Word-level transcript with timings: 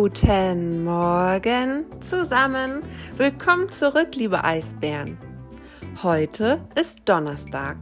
Guten 0.00 0.84
Morgen 0.84 1.86
zusammen. 2.00 2.84
Willkommen 3.16 3.68
zurück, 3.68 4.14
liebe 4.14 4.44
Eisbären. 4.44 5.18
Heute 6.04 6.60
ist 6.80 7.00
Donnerstag, 7.04 7.78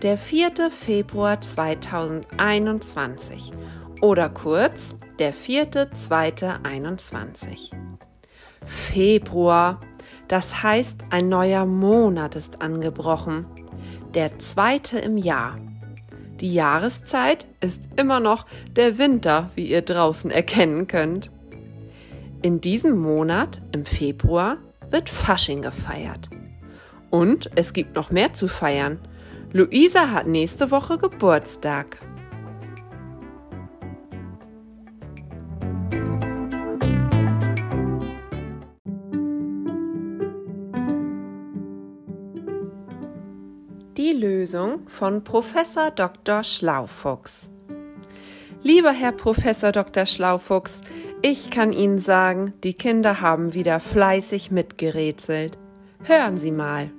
der 0.00 0.16
4. 0.16 0.70
Februar 0.70 1.38
2021 1.38 3.52
oder 4.00 4.30
kurz 4.30 4.96
der 5.18 5.34
4.2.21. 5.34 7.68
Februar, 8.66 9.78
das 10.26 10.62
heißt, 10.62 10.96
ein 11.10 11.28
neuer 11.28 11.66
Monat 11.66 12.34
ist 12.34 12.62
angebrochen, 12.62 13.44
der 14.14 14.38
zweite 14.38 14.98
im 14.98 15.18
Jahr. 15.18 15.58
Die 16.40 16.54
Jahreszeit 16.54 17.46
ist 17.60 17.82
immer 17.96 18.20
noch 18.20 18.46
der 18.74 18.96
Winter, 18.96 19.50
wie 19.54 19.66
ihr 19.66 19.82
draußen 19.82 20.30
erkennen 20.30 20.86
könnt. 20.86 21.30
In 22.40 22.60
diesem 22.60 22.96
Monat, 23.00 23.58
im 23.72 23.84
Februar, 23.84 24.58
wird 24.90 25.08
Fasching 25.08 25.60
gefeiert. 25.60 26.30
Und 27.10 27.50
es 27.56 27.72
gibt 27.72 27.96
noch 27.96 28.12
mehr 28.12 28.32
zu 28.32 28.46
feiern. 28.46 29.00
Luisa 29.52 30.12
hat 30.12 30.28
nächste 30.28 30.70
Woche 30.70 30.98
Geburtstag. 30.98 31.98
Die 43.96 44.12
Lösung 44.12 44.88
von 44.88 45.24
Professor 45.24 45.90
Dr. 45.90 46.44
Schlaufuchs. 46.44 47.50
Lieber 48.62 48.90
Herr 48.90 49.12
Professor 49.12 49.70
Dr. 49.70 50.04
Schlaufuchs, 50.04 50.80
ich 51.22 51.50
kann 51.50 51.72
Ihnen 51.72 52.00
sagen, 52.00 52.54
die 52.64 52.74
Kinder 52.74 53.20
haben 53.20 53.54
wieder 53.54 53.78
fleißig 53.78 54.50
mitgerätselt. 54.50 55.56
Hören 56.02 56.38
Sie 56.38 56.50
mal. 56.50 56.90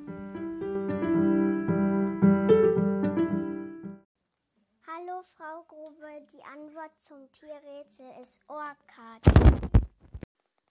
Hallo 4.87 5.21
Frau 5.35 5.63
Grube, 5.67 6.07
die 6.31 6.43
Antwort 6.43 6.91
zum 6.97 7.29
Tierrätsel 7.31 8.05
ist 8.21 8.41
Orkat. 8.47 9.21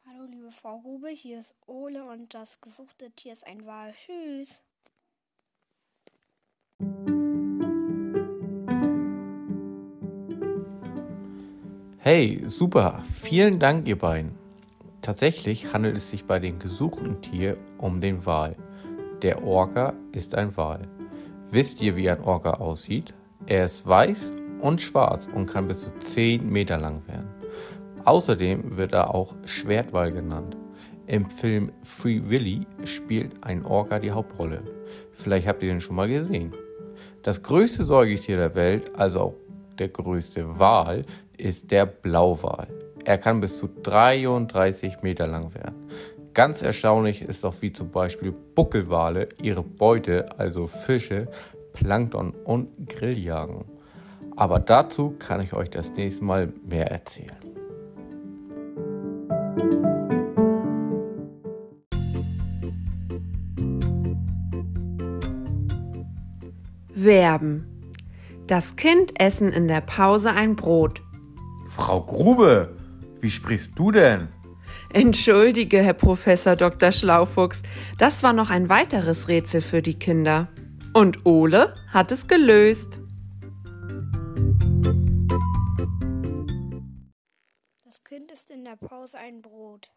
Hallo 0.07 0.25
liebe 0.25 0.51
Frau 0.51 0.81
Grube, 0.81 1.09
hier 1.09 1.39
ist 1.39 1.55
Ole 1.67 2.03
und 2.05 2.33
das 2.33 2.63
gesuchte 2.63 3.11
Tier 3.11 3.35
ist 3.35 3.47
ein 3.47 3.67
Wal. 3.67 3.93
Tschüss. 3.93 4.63
Hey, 12.11 12.41
super, 12.47 13.03
vielen 13.13 13.59
Dank 13.59 13.87
ihr 13.87 13.99
beiden. 13.99 14.31
Tatsächlich 15.03 15.75
handelt 15.75 15.99
es 15.99 16.09
sich 16.09 16.25
bei 16.25 16.39
dem 16.39 16.59
gesuchten 16.59 17.21
Tier 17.21 17.59
um 17.77 18.01
den 18.01 18.25
Wal. 18.25 18.57
Der 19.21 19.45
Orca 19.45 19.93
ist 20.13 20.35
ein 20.35 20.57
Wal. 20.57 20.89
Wisst 21.51 21.83
ihr, 21.83 21.97
wie 21.97 22.09
ein 22.09 22.23
Orca 22.23 22.53
aussieht? 22.53 23.13
Er 23.45 23.67
ist 23.67 23.87
weiß 23.87 24.33
und 24.63 24.81
schwarz 24.81 25.29
und 25.35 25.51
kann 25.51 25.69
bis 25.69 25.83
zu 25.83 25.91
10 25.99 26.49
Meter 26.49 26.79
lang 26.79 27.07
werden. 27.09 27.29
Außerdem 28.07 28.79
wird 28.79 28.95
er 28.95 29.15
auch 29.15 29.35
Schwertwal 29.45 30.11
genannt. 30.11 30.57
Im 31.09 31.29
Film 31.29 31.73
Free 31.83 32.23
Willy 32.25 32.67
spielt 32.87 33.45
ein 33.45 33.67
Orca 33.67 33.99
die 33.99 34.13
Hauptrolle. 34.13 34.63
Vielleicht 35.13 35.47
habt 35.47 35.63
ihr 35.63 35.69
den 35.69 35.83
schon 35.83 35.97
mal 35.97 36.09
gesehen. 36.09 36.55
Das 37.23 37.43
größte 37.43 37.85
Säugetier 37.85 38.39
der 38.39 38.55
Welt, 38.55 38.97
also 38.97 39.21
auch 39.21 39.35
der 39.79 39.89
größte 39.89 40.59
Wal, 40.59 41.03
ist 41.39 41.71
der 41.71 41.87
Blauwal. 41.87 42.69
Er 43.05 43.19
kann 43.19 43.41
bis 43.41 43.59
zu 43.59 43.69
33 43.83 45.03
Meter 45.03 45.27
lang 45.27 45.55
werden. 45.55 45.89
Ganz 46.35 46.63
erstaunlich 46.63 47.23
ist 47.23 47.45
auch 47.45 47.55
wie 47.61 47.73
zum 47.73 47.91
Beispiel 47.91 48.33
Buckelwale 48.33 49.29
ihre 49.41 49.63
Beute, 49.63 50.39
also 50.39 50.67
Fische, 50.67 51.29
Plankton 51.73 52.33
und 52.45 52.89
Grill 52.89 53.19
jagen. 53.19 53.65
Aber 54.37 54.61
dazu 54.61 55.17
kann 55.19 55.41
ich 55.41 55.53
euch 55.55 55.71
das 55.71 55.91
nächste 55.97 56.25
Mal 56.25 56.53
mehr 56.69 56.91
erzählen. 56.91 57.37
Verben. 66.95 67.67
Das 68.47 68.77
Kind 68.77 69.19
essen 69.21 69.53
in 69.53 69.69
der 69.69 69.81
Pause 69.81 70.33
ein 70.33 70.57
Brot. 70.57 71.03
Frau 71.79 72.03
Grube, 72.03 72.77
wie 73.21 73.31
sprichst 73.31 73.71
du 73.77 73.93
denn? 73.93 74.29
Entschuldige, 74.93 75.79
Herr 75.79 75.95
Professor 75.95 76.57
Dr. 76.57 76.91
Schlaufuchs, 76.91 77.63
das 77.99 78.25
war 78.25 78.33
noch 78.33 78.51
ein 78.51 78.69
weiteres 78.69 79.29
Rätsel 79.29 79.61
für 79.61 79.81
die 79.81 79.95
Kinder. 79.95 80.49
Und 80.93 81.25
Ole 81.25 81.77
hat 81.93 82.11
es 82.11 82.27
gelöst. 82.27 82.99
Das 87.85 88.03
Kind 88.03 88.33
ist 88.33 88.51
in 88.51 88.65
der 88.65 88.77
Pause 88.77 89.17
ein 89.17 89.41
Brot. 89.41 89.89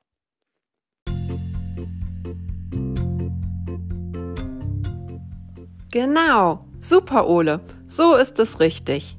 Genau, 5.91 6.65
super 6.79 7.27
Ole, 7.27 7.59
so 7.87 8.15
ist 8.15 8.37
es 8.37 8.59
richtig. 8.59 9.17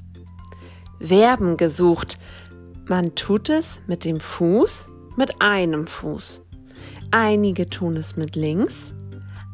Verben 1.00 1.56
gesucht. 1.56 2.18
Man 2.92 3.14
tut 3.14 3.48
es 3.48 3.80
mit 3.86 4.04
dem 4.04 4.20
Fuß, 4.20 4.90
mit 5.16 5.40
einem 5.40 5.86
Fuß. 5.86 6.42
Einige 7.10 7.70
tun 7.70 7.96
es 7.96 8.18
mit 8.18 8.36
links, 8.36 8.92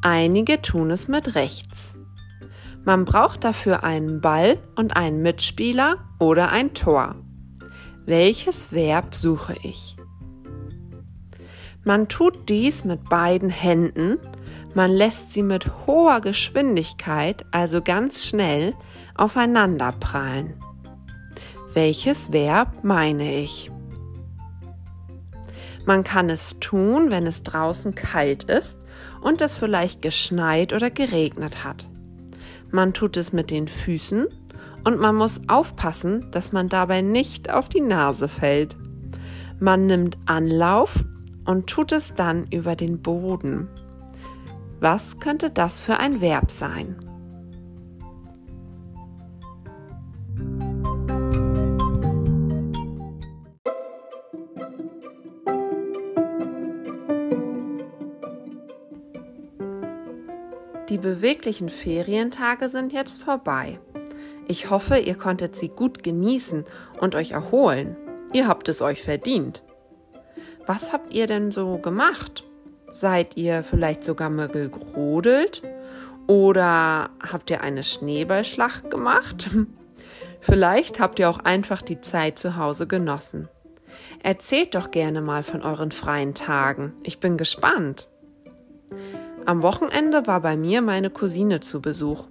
einige 0.02 0.60
tun 0.60 0.90
es 0.90 1.06
mit 1.06 1.36
rechts. 1.36 1.94
Man 2.84 3.04
braucht 3.04 3.44
dafür 3.44 3.84
einen 3.84 4.20
Ball 4.20 4.58
und 4.74 4.96
einen 4.96 5.22
Mitspieler 5.22 5.98
oder 6.18 6.50
ein 6.50 6.74
Tor. 6.74 7.14
Welches 8.06 8.72
Verb 8.72 9.14
suche 9.14 9.54
ich? 9.62 9.94
Man 11.84 12.08
tut 12.08 12.48
dies 12.48 12.84
mit 12.84 13.08
beiden 13.08 13.50
Händen, 13.50 14.18
man 14.74 14.90
lässt 14.90 15.30
sie 15.30 15.44
mit 15.44 15.86
hoher 15.86 16.20
Geschwindigkeit, 16.20 17.46
also 17.52 17.82
ganz 17.82 18.26
schnell, 18.26 18.74
aufeinander 19.14 19.92
prallen. 19.92 20.60
Welches 21.74 22.32
Verb 22.32 22.82
meine 22.82 23.40
ich? 23.42 23.70
Man 25.84 26.02
kann 26.02 26.30
es 26.30 26.56
tun, 26.60 27.10
wenn 27.10 27.26
es 27.26 27.42
draußen 27.42 27.94
kalt 27.94 28.44
ist 28.44 28.78
und 29.20 29.40
es 29.40 29.56
vielleicht 29.56 30.02
geschneit 30.02 30.72
oder 30.72 30.90
geregnet 30.90 31.64
hat. 31.64 31.88
Man 32.70 32.92
tut 32.94 33.16
es 33.16 33.32
mit 33.32 33.50
den 33.50 33.68
Füßen 33.68 34.26
und 34.84 34.98
man 34.98 35.14
muss 35.14 35.40
aufpassen, 35.48 36.30
dass 36.32 36.52
man 36.52 36.68
dabei 36.68 37.02
nicht 37.02 37.50
auf 37.50 37.68
die 37.68 37.80
Nase 37.80 38.28
fällt. 38.28 38.76
Man 39.60 39.86
nimmt 39.86 40.18
Anlauf 40.26 41.04
und 41.44 41.66
tut 41.68 41.92
es 41.92 42.14
dann 42.14 42.46
über 42.50 42.76
den 42.76 43.02
Boden. 43.02 43.68
Was 44.80 45.18
könnte 45.20 45.50
das 45.50 45.80
für 45.80 45.98
ein 45.98 46.20
Verb 46.20 46.50
sein? 46.50 47.07
Die 60.88 60.98
beweglichen 60.98 61.68
Ferientage 61.68 62.70
sind 62.70 62.92
jetzt 62.94 63.22
vorbei. 63.22 63.78
Ich 64.46 64.70
hoffe, 64.70 64.98
ihr 64.98 65.16
konntet 65.16 65.54
sie 65.54 65.68
gut 65.68 66.02
genießen 66.02 66.64
und 66.98 67.14
euch 67.14 67.32
erholen. 67.32 67.96
Ihr 68.32 68.48
habt 68.48 68.68
es 68.70 68.80
euch 68.80 69.02
verdient. 69.02 69.62
Was 70.66 70.92
habt 70.92 71.12
ihr 71.12 71.26
denn 71.26 71.52
so 71.52 71.76
gemacht? 71.78 72.44
Seid 72.90 73.36
ihr 73.36 73.62
vielleicht 73.62 74.02
sogar 74.02 74.30
mal 74.30 74.48
gegrodelt? 74.48 75.62
Oder 76.26 77.10
habt 77.20 77.50
ihr 77.50 77.62
eine 77.62 77.82
Schneeballschlacht 77.82 78.90
gemacht? 78.90 79.50
Vielleicht 80.40 81.00
habt 81.00 81.18
ihr 81.18 81.28
auch 81.28 81.40
einfach 81.40 81.82
die 81.82 82.00
Zeit 82.00 82.38
zu 82.38 82.56
Hause 82.56 82.86
genossen. 82.86 83.48
Erzählt 84.22 84.74
doch 84.74 84.90
gerne 84.90 85.20
mal 85.20 85.42
von 85.42 85.62
euren 85.62 85.90
freien 85.90 86.34
Tagen. 86.34 86.92
Ich 87.02 87.18
bin 87.18 87.36
gespannt. 87.36 88.08
Am 89.48 89.62
Wochenende 89.62 90.26
war 90.26 90.42
bei 90.42 90.58
mir 90.58 90.82
meine 90.82 91.08
Cousine 91.08 91.60
zu 91.60 91.80
Besuch. 91.80 92.26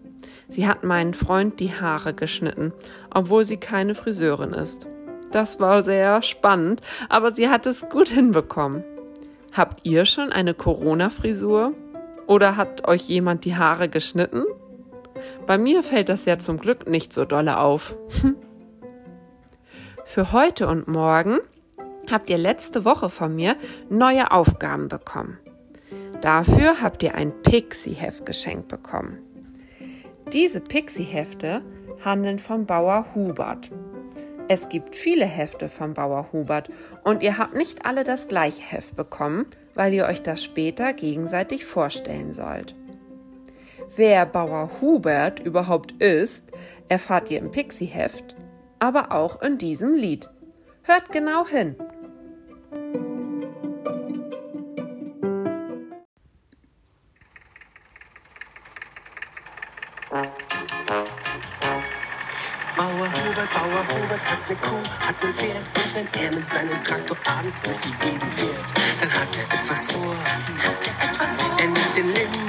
Sie 0.49 0.67
hat 0.67 0.83
meinen 0.83 1.15
Freund 1.15 1.59
die 1.59 1.73
Haare 1.73 2.13
geschnitten, 2.13 2.73
obwohl 3.11 3.43
sie 3.43 3.57
keine 3.57 3.95
Friseurin 3.95 4.53
ist. 4.53 4.85
Das 5.31 5.59
war 5.59 5.81
sehr 5.81 6.21
spannend, 6.21 6.81
aber 7.09 7.31
sie 7.31 7.49
hat 7.49 7.65
es 7.65 7.89
gut 7.89 8.09
hinbekommen. 8.09 8.83
Habt 9.51 9.79
ihr 9.83 10.05
schon 10.05 10.31
eine 10.31 10.53
Corona-Frisur? 10.53 11.73
Oder 12.27 12.55
hat 12.55 12.87
euch 12.87 13.09
jemand 13.09 13.45
die 13.45 13.55
Haare 13.55 13.89
geschnitten? 13.89 14.43
Bei 15.47 15.57
mir 15.57 15.81
fällt 15.81 16.09
das 16.09 16.25
ja 16.25 16.37
zum 16.37 16.59
Glück 16.59 16.87
nicht 16.87 17.13
so 17.13 17.25
dolle 17.25 17.57
auf. 17.57 17.97
Für 20.05 20.33
heute 20.33 20.67
und 20.67 20.87
morgen 20.87 21.39
habt 22.11 22.29
ihr 22.29 22.37
letzte 22.37 22.85
Woche 22.85 23.09
von 23.09 23.35
mir 23.35 23.55
neue 23.89 24.29
Aufgaben 24.29 24.87
bekommen. 24.87 25.39
Dafür 26.21 26.81
habt 26.81 27.03
ihr 27.03 27.15
ein 27.15 27.31
Pixie-Heft 27.43 28.25
geschenkt 28.25 28.67
bekommen. 28.67 29.19
Diese 30.33 30.59
Pixie-Hefte 30.59 31.61
handeln 32.03 32.39
vom 32.39 32.65
Bauer 32.65 33.05
Hubert. 33.13 33.69
Es 34.47 34.69
gibt 34.69 34.95
viele 34.95 35.25
Hefte 35.25 35.69
vom 35.69 35.93
Bauer 35.93 36.31
Hubert 36.31 36.69
und 37.03 37.21
ihr 37.21 37.37
habt 37.37 37.55
nicht 37.55 37.85
alle 37.85 38.03
das 38.03 38.27
gleiche 38.27 38.61
Heft 38.61 38.95
bekommen, 38.95 39.45
weil 39.75 39.93
ihr 39.93 40.05
euch 40.05 40.21
das 40.21 40.43
später 40.43 40.93
gegenseitig 40.93 41.65
vorstellen 41.65 42.33
sollt. 42.33 42.73
Wer 43.95 44.25
Bauer 44.25 44.69
Hubert 44.81 45.39
überhaupt 45.39 45.91
ist, 46.01 46.43
erfahrt 46.89 47.29
ihr 47.29 47.39
im 47.39 47.51
Pixie-Heft, 47.51 48.35
aber 48.79 49.11
auch 49.11 49.41
in 49.41 49.57
diesem 49.57 49.95
Lied. 49.95 50.29
Hört 50.83 51.11
genau 51.11 51.45
hin. 51.45 51.75
Hat 64.27 64.49
ne 64.49 64.55
Kuh, 64.55 64.83
hat 64.99 65.23
nen 65.23 65.33
Pferd 65.33 65.63
und 65.75 65.95
wenn 65.95 66.07
er 66.23 66.35
mit 66.35 66.49
seinem 66.49 66.83
Traktor 66.83 67.17
abends 67.37 67.61
durch 67.61 67.77
die 67.77 67.95
Gegend 68.05 68.33
fährt, 68.33 68.69
dann 68.99 69.11
hat 69.11 69.27
er 69.37 69.59
etwas 69.59 69.85
vor. 69.85 70.15
Er 71.57 71.65
nimmt 71.65 71.95
den 71.95 72.13
Lindenweg, 72.13 72.46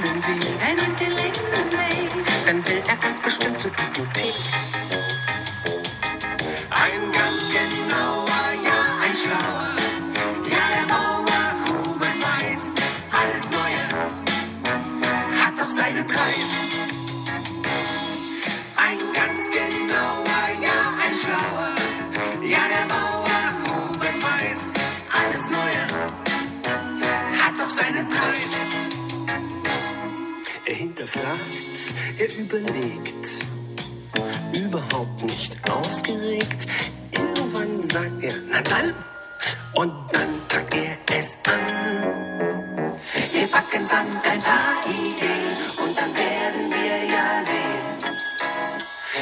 hinterfragt, 31.29 32.19
er 32.19 32.29
überlegt, 32.39 33.45
überhaupt 34.53 35.23
nicht 35.23 35.55
aufgeregt. 35.69 36.67
Irgendwann 37.11 37.81
sagt 37.81 38.23
er, 38.23 38.33
na 38.51 38.61
dann, 38.61 38.93
und 39.73 39.93
dann 40.11 40.29
packt 40.47 40.75
er 40.75 41.17
es 41.19 41.37
an. 41.45 42.03
Wir 43.31 43.47
packen 43.47 43.85
samt 43.85 44.25
ein 44.25 44.39
paar 44.39 44.75
Ideen 44.87 45.57
und 45.83 45.97
dann 45.97 46.13
werden 46.15 46.69
wir 46.69 47.05
ja 47.05 47.43
sehen. 47.45 47.79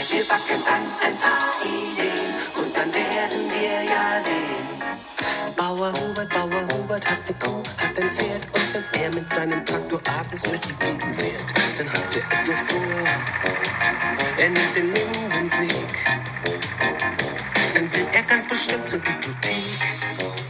Wir 0.09 0.23
backen 0.25 0.61
Sand 0.63 0.87
ein 1.03 1.17
paar 1.17 1.55
Ideen 1.63 2.33
und 2.55 2.75
dann 2.75 2.93
werden 2.93 3.51
wir 3.51 3.83
ja 3.83 4.21
sehen. 4.23 5.55
Bauer 5.55 5.91
Hubert, 5.93 6.29
Bauer 6.33 6.67
Hubert 6.73 7.05
hat 7.09 7.27
ne 7.27 7.35
Kuh, 7.39 7.63
hat 7.77 7.97
ein 7.97 8.11
Pferd 8.11 8.56
wenn 8.77 9.01
er 9.01 9.09
mit 9.15 9.33
seinem 9.33 9.65
Traktor 9.65 9.99
abends 10.19 10.43
durch 10.43 10.61
die 10.61 10.73
Gegend 10.73 11.15
fährt, 11.15 11.45
dann 11.77 11.89
hat 11.89 12.15
er 12.15 12.39
etwas 12.39 12.59
vor. 12.67 12.81
Er 14.37 14.49
nimmt 14.49 14.75
den 14.75 14.93
Lindenweg, 14.93 16.05
dann 17.73 17.93
will 17.93 18.07
er 18.13 18.23
ganz 18.23 18.47
bestimmt 18.47 18.87
zur 18.87 18.99
Bibliothek. 18.99 20.46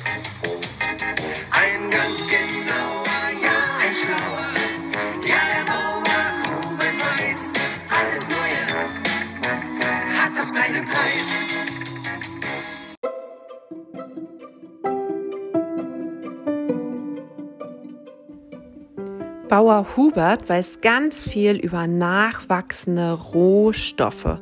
Bauer 19.68 19.98
Hubert 19.98 20.48
weiß 20.48 20.80
ganz 20.80 21.28
viel 21.28 21.58
über 21.58 21.88
nachwachsende 21.88 23.12
Rohstoffe 23.12 24.40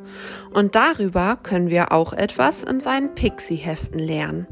und 0.54 0.76
darüber 0.76 1.36
können 1.42 1.68
wir 1.68 1.90
auch 1.90 2.12
etwas 2.12 2.62
in 2.62 2.78
seinen 2.78 3.12
Pixie-Heften 3.16 3.98
lernen. 3.98 4.46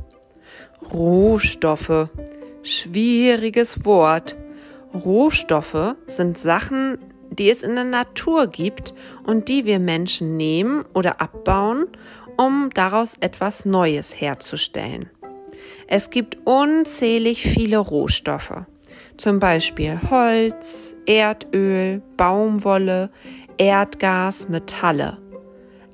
Rohstoffe. 0.92 2.08
Schwieriges 2.64 3.84
Wort. 3.84 4.36
Rohstoffe 4.92 5.94
sind 6.08 6.38
Sachen, 6.38 6.98
die 7.30 7.50
es 7.50 7.62
in 7.62 7.76
der 7.76 7.84
Natur 7.84 8.48
gibt 8.48 8.94
und 9.22 9.46
die 9.46 9.66
wir 9.66 9.78
Menschen 9.78 10.36
nehmen 10.36 10.84
oder 10.92 11.20
abbauen, 11.20 11.86
um 12.36 12.70
daraus 12.74 13.14
etwas 13.20 13.64
Neues 13.64 14.20
herzustellen. 14.20 15.08
Es 15.86 16.10
gibt 16.10 16.36
unzählig 16.44 17.42
viele 17.42 17.78
Rohstoffe, 17.78 18.64
zum 19.16 19.38
Beispiel 19.38 19.98
Holz, 20.10 20.94
Erdöl, 21.06 22.02
Baumwolle, 22.16 23.10
Erdgas, 23.58 24.48
Metalle. 24.48 25.18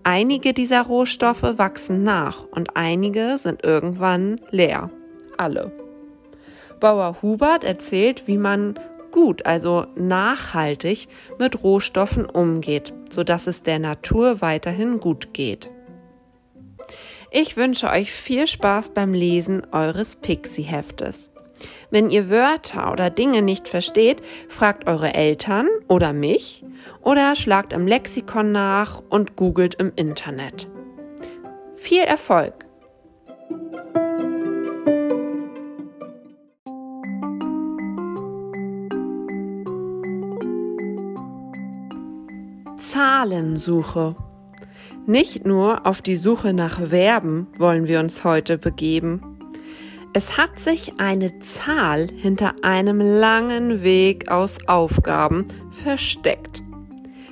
Einige 0.03 0.55
dieser 0.55 0.83
Rohstoffe 0.83 1.43
wachsen 1.43 2.03
nach 2.03 2.45
und 2.51 2.77
einige 2.77 3.37
sind 3.39 3.65
irgendwann 3.65 4.41
leer. 4.51 4.91
Alle. 5.37 5.73
Bauer 6.81 7.19
Hubert 7.21 7.65
erzählt, 7.65 8.27
wie 8.27 8.39
man 8.39 8.79
gut, 9.11 9.45
also 9.45 9.87
nachhaltig 9.97 11.09
mit 11.39 11.63
Rohstoffen 11.63 12.25
umgeht, 12.25 12.95
sodass 13.11 13.47
es 13.47 13.63
der 13.63 13.79
Natur 13.79 14.41
weiterhin 14.41 15.01
gut 15.01 15.35
geht. 15.35 15.71
Ich 17.31 17.57
wünsche 17.57 17.91
euch 17.91 18.11
viel 18.11 18.47
Spaß 18.47 18.91
beim 18.91 19.13
Lesen 19.13 19.67
eures 19.73 20.17
Pixie-Heftes. 20.17 21.31
Wenn 21.91 22.11
ihr 22.11 22.31
Wörter 22.31 22.93
oder 22.93 23.11
Dinge 23.11 23.43
nicht 23.43 23.69
versteht, 23.69 24.23
fragt 24.49 24.87
eure 24.87 25.15
Eltern 25.15 25.69
oder 25.89 26.13
mich 26.13 26.65
oder 27.03 27.37
schlagt 27.37 27.73
im 27.73 27.87
Lexikon 27.87 28.53
nach 28.53 29.03
und 29.09 29.37
googelt 29.37 29.75
im 29.77 29.93
Internet. 29.97 30.69
Viel 31.77 32.03
Erfolg! 32.03 32.67
Zahlensuche. 42.77 44.17
Nicht 45.07 45.47
nur 45.47 45.87
auf 45.87 46.03
die 46.03 46.17
Suche 46.17 46.53
nach 46.53 46.81
Verben 46.89 47.47
wollen 47.59 47.87
wir 47.87 48.01
uns 48.01 48.25
heute 48.25 48.59
begeben. 48.59 49.30
Es 50.13 50.37
hat 50.37 50.59
sich 50.59 50.95
eine 50.99 51.39
Zahl 51.39 52.09
hinter 52.11 52.55
einem 52.63 53.01
langen 53.01 53.85
Weg 53.85 54.29
aus 54.29 54.59
Aufgaben 54.67 55.47
versteckt. 55.71 56.65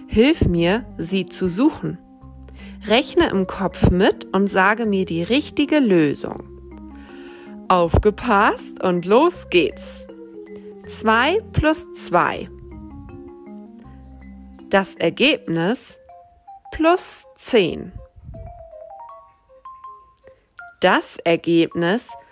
Hilf 0.07 0.47
mir, 0.47 0.85
sie 0.97 1.27
zu 1.27 1.49
suchen. 1.49 1.99
Rechne 2.87 3.31
im 3.31 3.49
Kopf 3.49 3.91
mit 3.91 4.27
und 4.33 4.47
sage 4.47 4.87
mir 4.87 5.07
die 5.07 5.25
richtige 5.25 5.81
Lösung. 5.81 6.45
Aufgepasst 7.67 8.81
und 8.83 9.07
los 9.07 9.51
geht's. 9.51 10.07
2 10.87 11.43
plus 11.53 11.93
2. 11.95 12.49
Das 14.71 14.95
Ergebnis 14.95 15.99
plus 16.71 17.27
10. 17.35 17.91
Das 20.81 21.17
Ergebnis 21.25 22.07
plus 22.07 22.28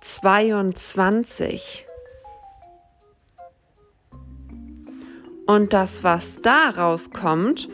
22. 0.00 1.86
Und 5.46 5.72
das, 5.72 6.02
was 6.02 6.40
daraus 6.42 7.10
kommt, 7.10 7.68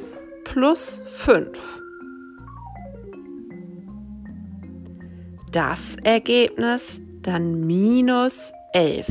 plus 0.45 1.03
5. 1.11 1.59
Das 5.53 5.97
Ergebnis 6.03 7.01
dann 7.23 7.61
minus 7.67 8.53
11. 8.73 9.07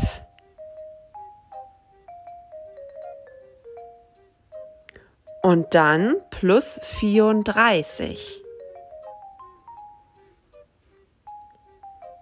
Und 5.41 5.73
dann 5.73 6.17
plus 6.29 6.79
34. 6.83 8.40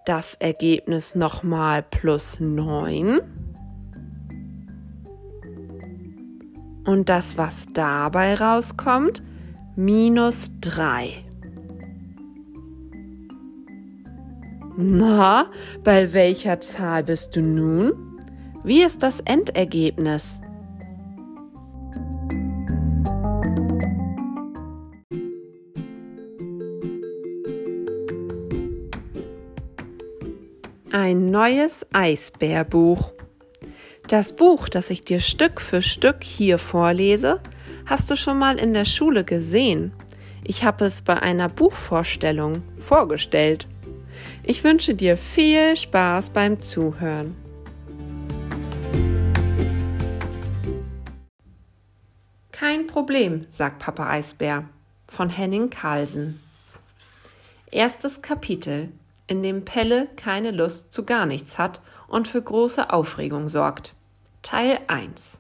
Das 0.10 0.34
Ergebnis 0.34 1.14
nochmal 1.14 1.84
plus 1.84 2.40
9. 2.40 3.20
Und 6.84 7.10
das, 7.10 7.38
was 7.38 7.68
dabei 7.74 8.34
rauskommt, 8.34 9.22
minus 9.76 10.50
3. 10.62 11.14
Na, 14.78 15.46
bei 15.84 16.12
welcher 16.12 16.60
Zahl 16.60 17.04
bist 17.04 17.36
du 17.36 17.44
nun? 17.44 17.94
Wie 18.64 18.82
ist 18.82 19.04
das 19.04 19.20
Endergebnis? 19.20 20.40
Ein 30.92 31.30
neues 31.30 31.86
Eisbärbuch. 31.94 33.12
Das 34.08 34.36
Buch, 34.36 34.68
das 34.68 34.90
ich 34.90 35.04
dir 35.04 35.20
Stück 35.20 35.62
für 35.62 35.84
Stück 35.84 36.24
hier 36.24 36.58
vorlese, 36.58 37.42
hast 37.86 38.10
du 38.10 38.16
schon 38.16 38.40
mal 38.40 38.58
in 38.58 38.74
der 38.74 38.86
Schule 38.86 39.24
gesehen. 39.24 39.94
Ich 40.44 40.64
habe 40.64 40.86
es 40.86 41.04
bei 41.04 41.22
einer 41.22 41.48
Buchvorstellung 41.48 42.64
vorgestellt. 42.80 43.68
Ich 44.42 44.64
wünsche 44.64 44.96
dir 44.96 45.16
viel 45.16 45.78
Spaß 45.78 46.32
beim 46.32 46.60
Zuhören. 46.60 47.36
Kein 52.52 52.88
Problem, 52.88 53.46
sagt 53.52 53.78
Papa 53.78 54.10
Eisbär 54.10 54.68
von 55.08 55.30
Henning 55.30 55.70
Carlsen. 55.70 56.42
Erstes 57.70 58.24
Kapitel, 58.24 58.90
in 59.30 59.44
dem 59.44 59.64
Pelle 59.64 60.08
keine 60.16 60.52
Lust 60.52 60.92
zu 60.92 61.06
gar 61.06 61.26
nichts 61.26 61.58
hat 61.58 61.82
und 62.08 62.28
für 62.28 62.42
große 62.42 62.92
Aufregung 62.92 63.48
sorgt. 63.48 63.94
Teil 64.42 64.80
1 64.88 65.38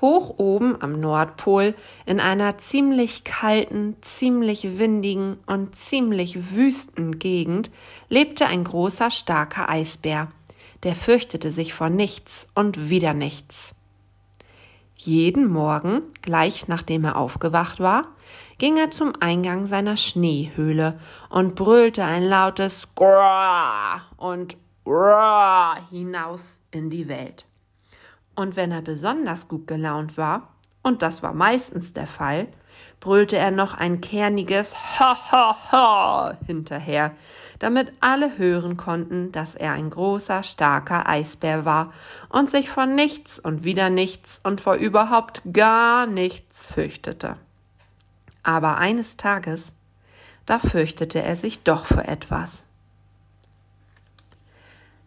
Hoch 0.00 0.38
oben 0.38 0.80
am 0.80 1.00
Nordpol, 1.00 1.74
in 2.06 2.20
einer 2.20 2.56
ziemlich 2.58 3.24
kalten, 3.24 3.96
ziemlich 4.00 4.78
windigen 4.78 5.38
und 5.46 5.74
ziemlich 5.74 6.54
wüsten 6.54 7.18
Gegend, 7.18 7.72
lebte 8.08 8.46
ein 8.46 8.62
großer, 8.62 9.10
starker 9.10 9.68
Eisbär, 9.68 10.28
der 10.84 10.94
fürchtete 10.94 11.50
sich 11.50 11.74
vor 11.74 11.90
nichts 11.90 12.46
und 12.54 12.88
wieder 12.90 13.12
nichts. 13.12 13.74
Jeden 14.94 15.48
Morgen, 15.48 16.02
gleich 16.22 16.68
nachdem 16.68 17.04
er 17.04 17.16
aufgewacht 17.16 17.80
war, 17.80 18.06
ging 18.58 18.76
er 18.76 18.90
zum 18.90 19.12
Eingang 19.20 19.66
seiner 19.66 19.96
Schneehöhle 19.96 20.98
und 21.30 21.54
brüllte 21.54 22.04
ein 22.04 22.24
lautes 22.24 22.88
Grrrr 22.94 24.02
und 24.16 24.56
Grrrr 24.84 25.76
hinaus 25.90 26.60
in 26.70 26.90
die 26.90 27.08
Welt. 27.08 27.46
Und 28.34 28.56
wenn 28.56 28.72
er 28.72 28.82
besonders 28.82 29.48
gut 29.48 29.66
gelaunt 29.66 30.16
war, 30.16 30.54
und 30.82 31.02
das 31.02 31.22
war 31.22 31.34
meistens 31.34 31.92
der 31.92 32.06
Fall, 32.06 32.48
brüllte 33.00 33.36
er 33.36 33.50
noch 33.50 33.74
ein 33.74 34.00
kerniges 34.00 34.74
Ha 34.98 35.16
ha 35.30 35.56
ha 35.72 36.38
hinterher, 36.46 37.12
damit 37.58 37.92
alle 38.00 38.38
hören 38.38 38.76
konnten, 38.76 39.32
dass 39.32 39.54
er 39.54 39.72
ein 39.72 39.90
großer, 39.90 40.42
starker 40.42 41.08
Eisbär 41.08 41.64
war 41.64 41.92
und 42.28 42.50
sich 42.50 42.70
vor 42.70 42.86
nichts 42.86 43.38
und 43.38 43.64
wieder 43.64 43.90
nichts 43.90 44.40
und 44.42 44.60
vor 44.60 44.74
überhaupt 44.74 45.42
gar 45.52 46.06
nichts 46.06 46.66
fürchtete. 46.66 47.36
Aber 48.42 48.78
eines 48.78 49.16
Tages, 49.16 49.72
da 50.46 50.58
fürchtete 50.58 51.22
er 51.22 51.36
sich 51.36 51.62
doch 51.62 51.86
vor 51.86 52.04
etwas. 52.04 52.64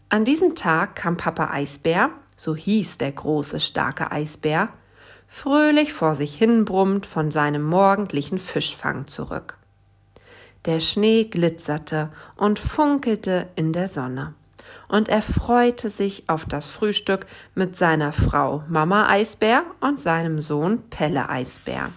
An 0.10 0.26
diesem 0.26 0.56
Tag 0.56 0.96
kam 0.96 1.18
Papa 1.18 1.52
Eisbär 1.52 2.12
so 2.42 2.56
hieß 2.56 2.98
der 2.98 3.12
große, 3.12 3.60
starke 3.60 4.12
Eisbär, 4.12 4.70
fröhlich 5.28 5.94
vor 5.94 6.16
sich 6.16 6.36
hinbrummend 6.36 7.06
von 7.06 7.30
seinem 7.30 7.62
morgendlichen 7.62 8.40
Fischfang 8.40 9.06
zurück. 9.06 9.58
Der 10.66 10.80
Schnee 10.80 11.26
glitzerte 11.26 12.12
und 12.36 12.58
funkelte 12.58 13.48
in 13.56 13.74
der 13.74 13.88
Sonne, 13.88 14.34
und 14.88 15.08
er 15.08 15.22
freute 15.22 15.92
sich 15.92 16.28
auf 16.28 16.46
das 16.46 16.72
Frühstück 16.72 17.28
mit 17.54 17.78
seiner 17.78 18.12
Frau 18.12 18.64
Mama 18.68 19.08
Eisbär 19.08 19.64
und 19.80 20.02
seinem 20.02 20.42
Sohn 20.42 20.82
Pelle 20.90 21.30
Eisbär. 21.30 21.90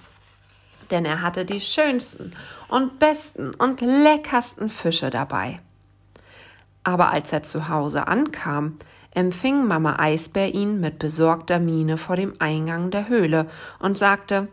Denn 0.94 1.06
er 1.06 1.22
hatte 1.22 1.44
die 1.44 1.60
schönsten 1.60 2.30
und 2.68 3.00
besten 3.00 3.52
und 3.52 3.80
leckersten 3.80 4.68
Fische 4.68 5.10
dabei. 5.10 5.58
Aber 6.84 7.10
als 7.10 7.32
er 7.32 7.42
zu 7.42 7.68
Hause 7.68 8.06
ankam, 8.06 8.78
empfing 9.10 9.66
Mama 9.66 9.98
Eisbär 9.98 10.54
ihn 10.54 10.78
mit 10.78 11.00
besorgter 11.00 11.58
Miene 11.58 11.98
vor 11.98 12.14
dem 12.14 12.34
Eingang 12.38 12.92
der 12.92 13.08
Höhle 13.08 13.48
und 13.80 13.98
sagte, 13.98 14.46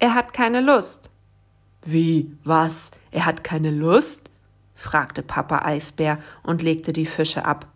er 0.00 0.14
hat 0.16 0.32
keine 0.32 0.62
Lust. 0.62 1.10
Wie, 1.84 2.36
was? 2.42 2.90
Er 3.12 3.24
hat 3.24 3.44
keine 3.44 3.70
Lust? 3.70 4.30
fragte 4.74 5.22
Papa 5.22 5.60
Eisbär 5.64 6.18
und 6.42 6.60
legte 6.60 6.92
die 6.92 7.06
Fische 7.06 7.44
ab. 7.44 7.66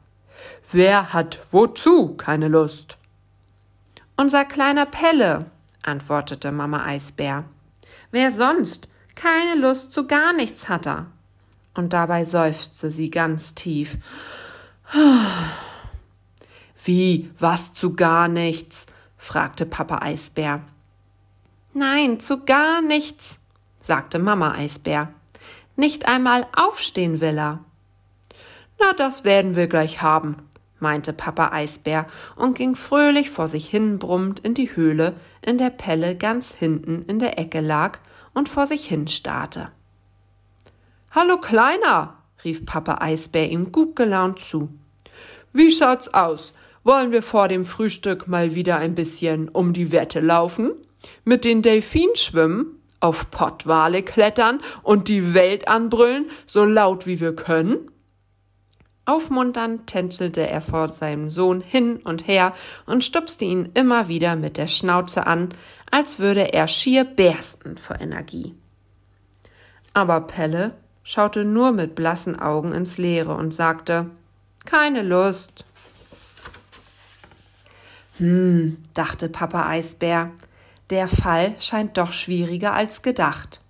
Wer 0.73 1.13
hat 1.13 1.39
wozu 1.53 2.17
keine 2.17 2.49
Lust? 2.49 2.99
Unser 4.17 4.45
kleiner 4.45 4.87
Pelle, 4.87 5.47
antwortete 5.85 6.51
Mama 6.51 6.85
Eisbär. 6.85 7.45
Wer 8.13 8.31
sonst? 8.31 8.89
Keine 9.17 9.61
Lust 9.61 9.93
zu 9.93 10.07
gar 10.07 10.33
nichts 10.33 10.69
hat 10.69 10.87
er. 10.87 11.07
Und 11.75 11.93
dabei 11.93 12.25
seufzte 12.25 12.91
sie 12.91 13.11
ganz 13.11 13.55
tief. 13.55 13.97
Wie, 16.85 17.31
was 17.39 17.75
zu 17.75 17.97
gar 17.97 18.29
nichts? 18.29 18.87
fragte 19.17 19.67
Papa 19.67 19.99
Eisbär. 20.03 20.61
Nein, 21.73 22.21
zu 22.21 22.45
gar 22.45 22.83
nichts, 22.83 23.39
sagte 23.79 24.19
Mama 24.19 24.53
Eisbär. 24.53 25.13
Nicht 25.77 26.07
einmal 26.07 26.47
aufstehen 26.55 27.21
will 27.21 27.39
er. 27.39 27.61
Na, 28.79 28.93
das 28.93 29.25
werden 29.25 29.57
wir 29.57 29.69
gleich 29.69 30.03
haben, 30.03 30.37
meinte 30.83 31.15
Papa 31.15 31.53
Eisbär 31.53 32.07
und 32.37 32.59
ging 32.59 32.75
fröhlich 32.75 33.31
vor 33.31 33.49
sich 33.49 33.67
hin 33.67 33.99
brummend 33.99 34.41
in 34.41 34.53
die 34.53 34.77
Höhle, 34.77 35.15
in 35.41 35.57
der 35.57 35.71
Pelle 35.71 36.17
ganz 36.17 36.53
hinten 36.53 37.03
in 37.07 37.19
der 37.19 37.39
Ecke 37.39 37.61
lag 37.61 37.99
und 38.35 38.51
vor 38.51 38.67
sich 38.67 38.87
hin 38.87 39.09
starrte. 39.09 39.71
Hallo 41.13 41.39
Kleiner, 41.39 42.19
rief 42.45 42.67
Papa 42.67 42.99
Eisbär 43.01 43.51
ihm 43.51 43.73
gut 43.73 43.97
gelaunt 43.97 44.41
zu. 44.41 44.69
Wie 45.53 45.71
schaut's 45.71 46.13
aus? 46.13 46.53
Wollen 46.85 47.13
wir 47.13 47.23
vor 47.23 47.49
dem 47.49 47.65
Frühstück 47.65 48.27
mal 48.27 48.55
wieder 48.55 48.77
ein 48.77 48.95
bisschen 48.95 49.49
um 49.49 49.73
die 49.73 49.93
Wette 49.93 50.21
laufen? 50.21 50.73
Mit 51.25 51.45
den 51.45 51.63
Delfinen 51.63 52.17
schwimmen? 52.17 52.79
Auf 52.99 53.31
Pottwale 53.31 54.03
klettern 54.03 54.61
und 54.83 55.09
die 55.09 55.35
Welt 55.35 55.69
anbrüllen, 55.69 56.31
so 56.47 56.65
laut 56.65 57.07
wie 57.07 57.21
wir 57.21 57.35
können? 57.35 57.92
Aufmunternd 59.05 59.89
tänzelte 59.89 60.47
er 60.47 60.61
vor 60.61 60.93
seinem 60.93 61.29
Sohn 61.29 61.61
hin 61.61 61.97
und 62.05 62.29
her 62.29 62.55
und 62.87 63.03
stupste 63.03 63.45
ihn 63.45 63.71
immer 63.75 64.09
wieder 64.09 64.37
mit 64.37 64.57
der 64.57 64.69
Schnauze 64.69 65.27
an, 65.27 65.49
als 65.91 66.21
würde 66.21 66.53
er 66.53 66.69
schier 66.69 67.05
bersten 67.05 67.79
vor 67.79 68.01
Energie. 68.01 68.55
Aber 69.93 70.21
Pelle 70.23 70.75
schaute 71.03 71.45
nur 71.45 71.73
mit 71.73 71.95
blassen 71.97 72.39
Augen 72.39 72.73
ins 72.73 72.97
Leere 72.97 73.35
und 73.35 73.53
sagte 73.53 74.11
Keine 74.65 75.03
Lust. 75.03 75.65
Hm, 78.19 78.79
dachte 78.95 79.29
Papa 79.29 79.67
Eisbär, 79.67 80.31
der 80.91 81.09
Fall 81.09 81.55
scheint 81.59 81.97
doch 81.97 82.13
schwieriger 82.13 82.73
als 82.73 83.03
gedacht. 83.03 83.61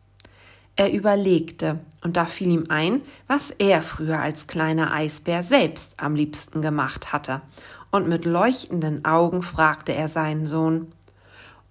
Er 0.76 0.92
überlegte, 0.92 1.80
und 2.02 2.16
da 2.16 2.24
fiel 2.24 2.48
ihm 2.48 2.66
ein, 2.68 3.02
was 3.26 3.50
er 3.50 3.82
früher 3.82 4.18
als 4.18 4.46
kleiner 4.46 4.92
Eisbär 4.92 5.42
selbst 5.42 5.94
am 5.96 6.14
liebsten 6.14 6.60
gemacht 6.60 7.12
hatte, 7.12 7.40
und 7.90 8.08
mit 8.08 8.24
leuchtenden 8.24 9.04
Augen 9.04 9.42
fragte 9.42 9.92
er 9.92 10.08
seinen 10.08 10.46
Sohn 10.46 10.92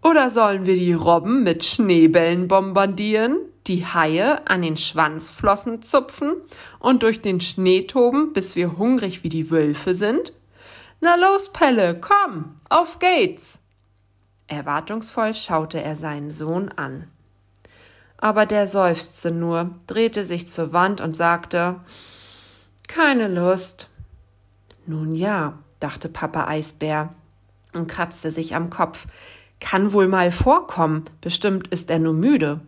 Oder 0.03 0.29
sollen 0.29 0.65
wir 0.65 0.75
die 0.75 0.93
Robben 0.93 1.43
mit 1.43 1.63
Schneebällen 1.63 2.47
bombardieren, 2.47 3.37
die 3.67 3.85
Haie 3.85 4.47
an 4.47 4.61
den 4.61 4.77
Schwanzflossen 4.77 5.81
zupfen 5.81 6.33
und 6.79 7.03
durch 7.03 7.21
den 7.21 7.41
Schnee 7.41 7.87
toben, 7.87 8.33
bis 8.33 8.55
wir 8.55 8.77
hungrig 8.77 9.23
wie 9.23 9.29
die 9.29 9.49
Wölfe 9.51 9.93
sind? 9.93 10.33
Na 11.01 11.15
los, 11.15 11.51
Pelle, 11.51 11.99
komm, 11.99 12.55
auf 12.69 12.99
geht's! 12.99 13.57
Erwartungsvoll 14.47 15.33
schaute 15.33 15.81
er 15.81 15.95
seinen 15.95 16.29
Sohn 16.29 16.69
an. 16.75 17.07
Aber 18.21 18.45
der 18.45 18.67
seufzte 18.67 19.31
nur, 19.31 19.71
drehte 19.87 20.23
sich 20.23 20.47
zur 20.47 20.71
Wand 20.71 21.01
und 21.01 21.15
sagte 21.15 21.81
Keine 22.87 23.27
Lust. 23.27 23.89
Nun 24.85 25.15
ja, 25.15 25.57
dachte 25.79 26.07
Papa 26.07 26.47
Eisbär 26.47 27.13
und 27.73 27.87
kratzte 27.87 28.31
sich 28.31 28.55
am 28.55 28.69
Kopf. 28.69 29.07
Kann 29.59 29.91
wohl 29.91 30.07
mal 30.07 30.31
vorkommen, 30.31 31.03
bestimmt 31.19 31.67
ist 31.69 31.89
er 31.89 31.99
nur 31.99 32.13
müde. 32.13 32.61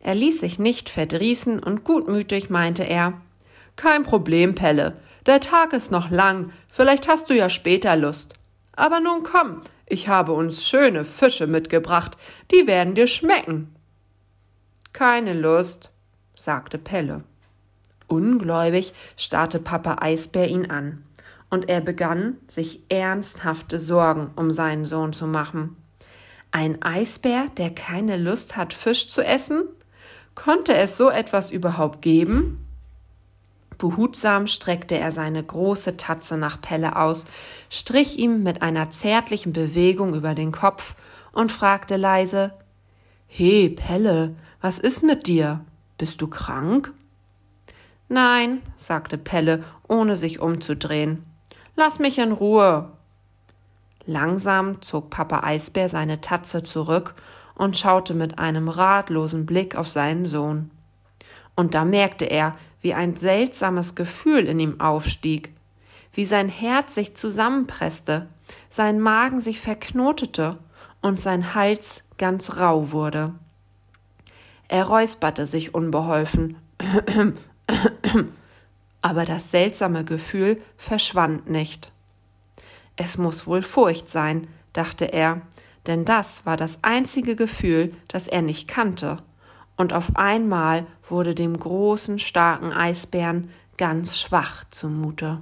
Er 0.00 0.14
ließ 0.14 0.40
sich 0.40 0.58
nicht 0.58 0.88
verdrießen 0.88 1.62
und 1.62 1.84
gutmütig 1.84 2.50
meinte 2.50 2.84
er 2.84 3.14
Kein 3.76 4.02
Problem, 4.02 4.54
Pelle, 4.54 4.96
der 5.26 5.40
Tag 5.40 5.72
ist 5.72 5.90
noch 5.90 6.10
lang, 6.10 6.52
vielleicht 6.68 7.08
hast 7.08 7.30
du 7.30 7.34
ja 7.34 7.50
später 7.50 7.94
Lust. 7.96 8.34
Aber 8.72 9.00
nun 9.00 9.22
komm, 9.22 9.60
ich 9.86 10.08
habe 10.08 10.32
uns 10.32 10.64
schöne 10.64 11.04
Fische 11.04 11.46
mitgebracht, 11.46 12.16
die 12.50 12.66
werden 12.66 12.94
dir 12.94 13.06
schmecken. 13.06 13.74
Keine 14.92 15.32
Lust, 15.32 15.90
sagte 16.34 16.78
Pelle. 16.78 17.22
Ungläubig 18.08 18.92
starrte 19.16 19.60
Papa 19.60 19.98
Eisbär 20.00 20.48
ihn 20.48 20.70
an, 20.70 21.04
und 21.48 21.68
er 21.68 21.80
begann, 21.80 22.36
sich 22.48 22.80
ernsthafte 22.88 23.78
Sorgen 23.78 24.30
um 24.36 24.50
seinen 24.50 24.84
Sohn 24.84 25.12
zu 25.12 25.26
machen. 25.26 25.76
Ein 26.52 26.82
Eisbär, 26.82 27.46
der 27.56 27.70
keine 27.70 28.16
Lust 28.16 28.56
hat, 28.56 28.74
Fisch 28.74 29.10
zu 29.10 29.24
essen? 29.24 29.62
Konnte 30.34 30.74
es 30.74 30.96
so 30.96 31.10
etwas 31.10 31.50
überhaupt 31.50 32.02
geben? 32.02 32.66
Behutsam 33.78 34.46
streckte 34.46 34.98
er 34.98 35.10
seine 35.12 35.42
große 35.42 35.96
Tatze 35.96 36.36
nach 36.36 36.60
Pelle 36.60 36.96
aus, 36.96 37.24
strich 37.70 38.18
ihm 38.18 38.42
mit 38.42 38.62
einer 38.62 38.90
zärtlichen 38.90 39.52
Bewegung 39.52 40.14
über 40.14 40.34
den 40.34 40.52
Kopf 40.52 40.94
und 41.32 41.50
fragte 41.50 41.96
leise 41.96 42.52
He, 43.32 43.68
Pelle, 43.70 44.34
was 44.60 44.80
ist 44.80 45.04
mit 45.04 45.28
dir? 45.28 45.64
Bist 45.98 46.20
du 46.20 46.26
krank? 46.26 46.92
Nein, 48.08 48.60
sagte 48.74 49.16
Pelle, 49.18 49.62
ohne 49.86 50.16
sich 50.16 50.40
umzudrehen. 50.40 51.24
Lass 51.76 52.00
mich 52.00 52.18
in 52.18 52.32
Ruhe. 52.32 52.90
Langsam 54.04 54.82
zog 54.82 55.10
Papa 55.10 55.44
Eisbär 55.44 55.88
seine 55.88 56.20
Tatze 56.20 56.64
zurück 56.64 57.14
und 57.54 57.78
schaute 57.78 58.14
mit 58.14 58.40
einem 58.40 58.68
ratlosen 58.68 59.46
Blick 59.46 59.76
auf 59.76 59.88
seinen 59.88 60.26
Sohn. 60.26 60.72
Und 61.54 61.74
da 61.74 61.84
merkte 61.84 62.24
er, 62.24 62.56
wie 62.82 62.94
ein 62.94 63.14
seltsames 63.14 63.94
Gefühl 63.94 64.46
in 64.46 64.58
ihm 64.58 64.80
aufstieg, 64.80 65.54
wie 66.12 66.24
sein 66.24 66.48
Herz 66.48 66.96
sich 66.96 67.14
zusammenpresste, 67.14 68.26
sein 68.70 68.98
Magen 68.98 69.40
sich 69.40 69.60
verknotete 69.60 70.58
und 71.00 71.20
sein 71.20 71.54
Hals 71.54 72.02
ganz 72.20 72.58
rau 72.58 72.92
wurde. 72.92 73.32
Er 74.68 74.84
räusperte 74.84 75.46
sich 75.46 75.74
unbeholfen, 75.74 76.56
aber 79.02 79.24
das 79.24 79.50
seltsame 79.50 80.04
Gefühl 80.04 80.62
verschwand 80.76 81.48
nicht. 81.48 81.90
Es 82.96 83.16
muss 83.16 83.46
wohl 83.46 83.62
Furcht 83.62 84.10
sein, 84.10 84.48
dachte 84.74 85.06
er, 85.06 85.40
denn 85.86 86.04
das 86.04 86.44
war 86.44 86.58
das 86.58 86.78
einzige 86.82 87.36
Gefühl, 87.36 87.94
das 88.06 88.28
er 88.28 88.42
nicht 88.42 88.68
kannte, 88.68 89.16
und 89.76 89.94
auf 89.94 90.14
einmal 90.14 90.86
wurde 91.08 91.34
dem 91.34 91.58
großen, 91.58 92.18
starken 92.18 92.70
Eisbären 92.70 93.48
ganz 93.78 94.18
schwach 94.18 94.64
zumute. 94.70 95.40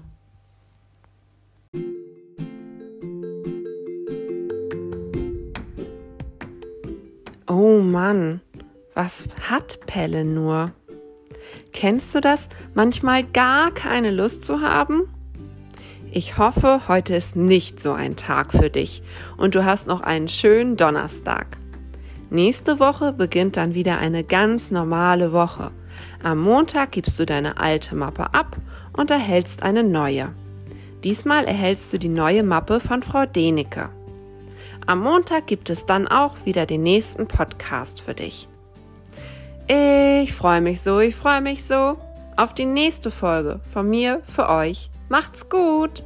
Oh 7.61 7.81
Mann, 7.81 8.41
was 8.95 9.27
hat 9.51 9.81
Pelle 9.85 10.25
nur? 10.25 10.71
Kennst 11.73 12.15
du 12.15 12.21
das, 12.21 12.49
manchmal 12.75 13.25
gar 13.25 13.73
keine 13.73 14.13
Lust 14.13 14.45
zu 14.45 14.61
haben? 14.61 15.13
Ich 16.13 16.39
hoffe, 16.39 16.83
heute 16.87 17.17
ist 17.17 17.35
nicht 17.35 17.81
so 17.81 17.91
ein 17.91 18.15
Tag 18.15 18.53
für 18.53 18.71
dich 18.71 19.03
und 19.39 19.57
du 19.57 19.65
hast 19.65 19.89
noch 19.89 20.03
einen 20.03 20.29
schönen 20.29 20.77
Donnerstag. 20.77 21.59
Nächste 22.31 22.79
Woche 22.79 23.13
beginnt 23.13 23.57
dann 23.57 23.75
wieder 23.75 23.99
eine 23.99 24.23
ganz 24.23 24.71
normale 24.71 25.33
Woche. 25.33 25.73
Am 26.23 26.39
Montag 26.39 26.93
gibst 26.93 27.19
du 27.19 27.27
deine 27.27 27.59
alte 27.59 27.97
Mappe 27.97 28.35
ab 28.35 28.57
und 28.93 29.11
erhältst 29.11 29.65
eine 29.65 29.83
neue. 29.83 30.33
Diesmal 31.03 31.45
erhältst 31.45 31.93
du 31.93 31.99
die 31.99 32.09
neue 32.09 32.45
Mappe 32.45 32.79
von 32.79 33.03
Frau 33.03 33.27
Denecke. 33.27 33.91
Am 34.89 35.01
Montag 35.01 35.47
gibt 35.47 35.69
es 35.69 35.85
dann 35.85 36.09
auch 36.09 36.47
wieder 36.47 36.65
den 36.65 36.83
nächsten 36.83 37.29
Podcast 37.29 38.01
für 38.01 38.15
dich. 38.15 38.49
Ich 39.67 40.33
freue 40.33 40.63
mich 40.63 40.81
so, 40.81 40.99
ich 40.99 41.15
freue 41.15 41.43
mich 41.43 41.63
so 41.63 41.99
auf 42.39 42.55
die 42.55 42.65
nächste 42.65 43.11
Folge 43.11 43.61
von 43.71 43.91
mir 43.91 44.23
für 44.35 44.49
euch. 44.49 44.89
Macht's 45.11 45.51
gut! 45.51 46.05